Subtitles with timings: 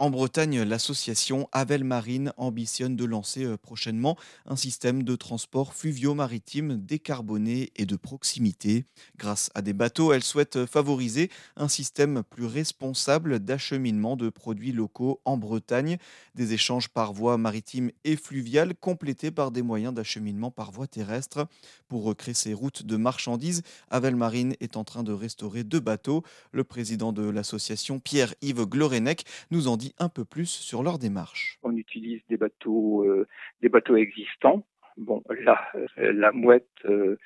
[0.00, 6.76] En Bretagne, l'association Avel Marine ambitionne de lancer euh, prochainement un système de transport fluvio-maritime
[6.76, 8.84] décarboné et de proximité.
[9.16, 14.70] Grâce à des bateaux, elle souhaite euh, favoriser un système plus responsable d'acheminement de produits
[14.70, 15.98] locaux en Bretagne,
[16.36, 21.48] des échanges par voie maritime et fluviale complétés par des moyens d'acheminement par voie terrestre.
[21.88, 26.22] Pour recréer ces routes de marchandises, Avel Marine est en train de restaurer deux bateaux.
[26.52, 31.58] Le président de l'association, Pierre-Yves Glorenec, nous en dit un peu plus sur leur démarche.
[31.62, 33.26] On utilise des bateaux, euh,
[33.62, 34.66] des bateaux existants.
[34.96, 37.16] Bon, là, euh, la mouette, euh,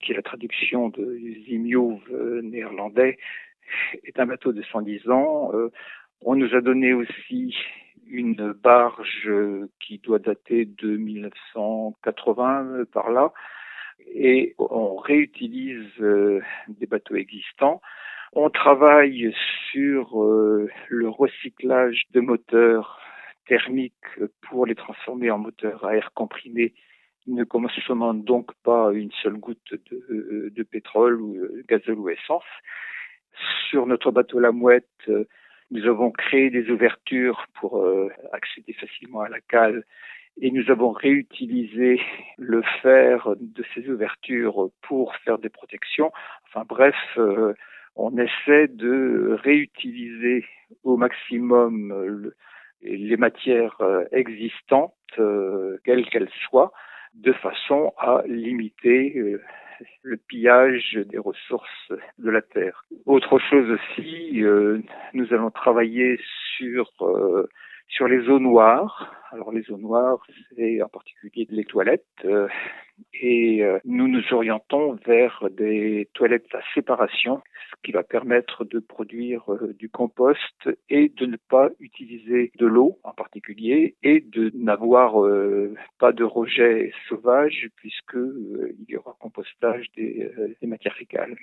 [0.00, 2.00] qui est la traduction de Zimjov
[2.42, 3.18] néerlandais,
[4.04, 5.52] est un bateau de 110 ans.
[6.22, 7.54] on nous a donné aussi
[8.06, 9.30] une barge
[9.80, 13.32] qui doit dater de 1980 par là,
[14.12, 15.86] et on réutilise
[16.68, 17.80] des bateaux existants.
[18.32, 19.34] On travaille
[19.70, 23.00] sur euh, le recyclage de moteurs
[23.46, 23.94] thermiques
[24.42, 26.74] pour les transformer en moteurs à air comprimé
[27.26, 32.44] ne consommant donc pas une seule goutte de, de pétrole ou de gazole ou essence.
[33.68, 35.10] Sur notre bateau La Mouette,
[35.72, 39.84] nous avons créé des ouvertures pour euh, accéder facilement à la cale
[40.40, 42.00] et nous avons réutilisé
[42.38, 46.12] le fer de ces ouvertures pour faire des protections.
[46.46, 47.54] Enfin bref, euh,
[47.96, 50.44] on essaie de réutiliser
[50.84, 52.34] au maximum euh,
[52.82, 56.72] les matières euh, existantes, euh, quelles qu'elles soient,
[57.14, 59.38] de façon à limiter
[60.02, 62.84] le pillage des ressources de la terre.
[63.04, 64.42] Autre chose aussi,
[65.12, 66.18] nous allons travailler
[66.56, 66.90] sur
[67.88, 69.14] sur les eaux noires.
[69.30, 70.24] Alors les eaux noires,
[70.56, 72.26] c'est en particulier les toilettes.
[73.14, 77.42] Et nous nous orientons vers des toilettes à séparation
[77.82, 82.98] qui va permettre de produire euh, du compost et de ne pas utiliser de l'eau
[83.02, 89.16] en particulier et de n'avoir euh, pas de rejet sauvage puisque euh, il y aura
[89.18, 90.30] compostage des,
[90.62, 91.36] matières fécales.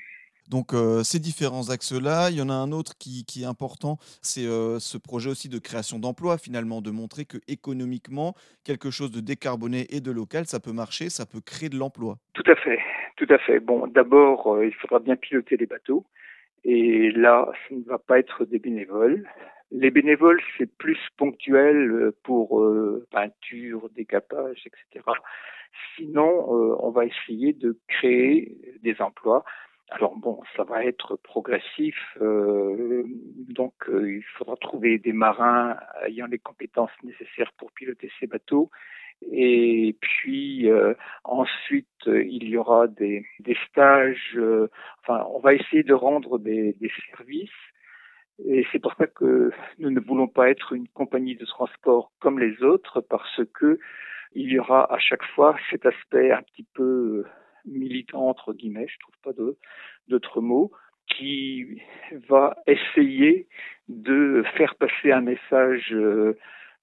[0.49, 0.73] Donc
[1.03, 5.29] ces différents axes-là, il y en a un autre qui, est important, c'est ce projet
[5.29, 8.33] aussi de création d'emplois, finalement, de montrer que économiquement,
[8.63, 12.17] quelque chose de décarboné et de local, ça peut marcher, ça peut créer de l'emploi.
[12.33, 12.79] Tout à fait,
[13.17, 13.59] tout à fait.
[13.59, 16.05] Bon, d'abord, il faudra bien piloter les bateaux.
[16.63, 19.25] Et là, ce ne va pas être des bénévoles.
[19.71, 25.05] Les bénévoles, c'est plus ponctuel euh, pour euh, peinture, décapage, etc.
[25.95, 29.43] Sinon, euh, on va essayer de créer des emplois.
[29.91, 36.91] Alors bon, ça va être progressif, donc il faudra trouver des marins ayant les compétences
[37.03, 38.69] nécessaires pour piloter ces bateaux
[39.31, 44.33] et puis euh, ensuite, il y aura des, des stages.
[44.35, 44.69] Euh,
[45.01, 47.49] enfin, on va essayer de rendre des, des services.
[48.45, 52.39] Et c'est pour ça que nous ne voulons pas être une compagnie de transport comme
[52.39, 53.79] les autres, parce que
[54.33, 57.25] il y aura à chaque fois cet aspect un petit peu
[57.69, 59.41] militant entre guillemets, je trouve pas
[60.07, 60.71] d'autres mots,
[61.07, 61.81] qui
[62.27, 63.47] va essayer
[63.87, 66.37] de faire passer un message euh,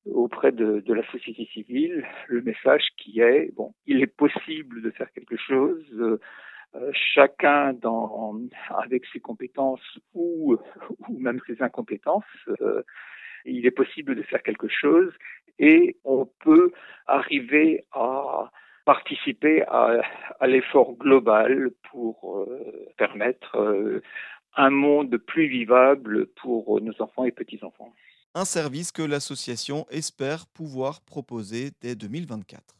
[0.04, 4.90] auprès de, de, la société civile le message qui est bon, il est possible de
[4.90, 5.84] faire quelque chose.
[6.74, 10.56] Euh, chacun dans, avec ses compétences ou,
[11.08, 12.24] ou même ses incompétences,
[12.60, 12.82] euh,
[13.44, 15.12] il est possible de faire quelque chose
[15.58, 16.72] et on peut
[17.06, 18.50] arriver à
[18.86, 20.00] participer à,
[20.46, 24.02] l'effort global pour euh, permettre euh,
[24.56, 27.92] un monde plus vivable pour nos enfants et petits-enfants
[28.36, 32.75] un service que l'association espère pouvoir proposer dès 2024.